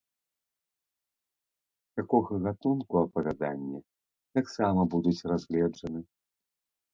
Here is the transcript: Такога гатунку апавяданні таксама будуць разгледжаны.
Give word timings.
Такога 2.01 2.33
гатунку 2.45 2.93
апавяданні 3.03 3.79
таксама 4.39 4.81
будуць 4.95 5.15
разгледжаны. 5.35 6.01